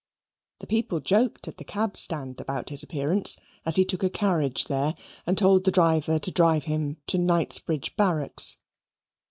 The 0.61 0.65
people 0.65 0.99
joked 0.99 1.47
at 1.47 1.57
the 1.57 1.63
cab 1.63 1.95
stand 1.95 2.41
about 2.41 2.69
his 2.69 2.81
appearance, 2.81 3.37
as 3.67 3.75
he 3.75 3.85
took 3.85 4.01
a 4.01 4.09
carriage 4.09 4.65
there, 4.65 4.95
and 5.27 5.37
told 5.37 5.63
the 5.63 5.69
driver 5.71 6.17
to 6.17 6.31
drive 6.31 6.63
him 6.63 6.97
to 7.05 7.19
Knightsbridge 7.19 7.95
Barracks. 7.95 8.57